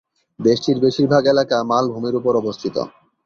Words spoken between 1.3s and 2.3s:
এলাকা মালভূমির